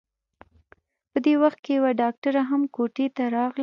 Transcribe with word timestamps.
په 1.11 1.17
دې 1.25 1.33
وخت 1.43 1.59
کې 1.63 1.71
يوه 1.77 1.91
ډاکټره 2.01 2.41
هم 2.49 2.61
کوټې 2.75 3.07
ته 3.15 3.23
راغله. 3.35 3.59